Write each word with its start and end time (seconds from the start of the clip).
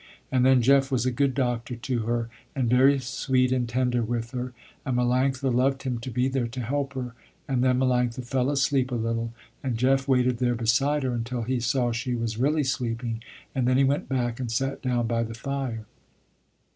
And 0.31 0.43
then 0.43 0.63
Jeff 0.63 0.89
was 0.91 1.05
a 1.05 1.11
good 1.11 1.35
doctor 1.35 1.75
to 1.75 1.99
her, 2.07 2.27
and 2.55 2.67
very 2.67 2.97
sweet 2.97 3.51
and 3.51 3.69
tender 3.69 4.01
with 4.01 4.31
her, 4.31 4.51
and 4.83 4.97
Melanctha 4.97 5.53
loved 5.53 5.83
him 5.83 5.99
to 5.99 6.09
be 6.09 6.27
there 6.27 6.47
to 6.47 6.61
help 6.61 6.93
her, 6.93 7.13
and 7.47 7.63
then 7.63 7.77
Melanctha 7.77 8.25
fell 8.25 8.49
asleep 8.49 8.89
a 8.91 8.95
little, 8.95 9.31
and 9.63 9.77
Jeff 9.77 10.07
waited 10.07 10.39
there 10.39 10.55
beside 10.55 11.03
her 11.03 11.13
until 11.13 11.43
he 11.43 11.59
saw 11.59 11.91
she 11.91 12.15
was 12.15 12.39
really 12.39 12.63
sleeping, 12.63 13.21
and 13.53 13.67
then 13.67 13.77
he 13.77 13.83
went 13.83 14.09
back 14.09 14.39
and 14.39 14.51
sat 14.51 14.81
down 14.81 15.05
by 15.05 15.21
the 15.21 15.35
fire. 15.35 15.85